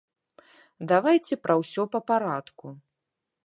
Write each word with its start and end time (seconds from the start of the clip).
Давайце 0.91 1.33
пра 1.45 1.59
ўсё 1.61 1.83
па 1.97 2.05
парадку. 2.11 2.65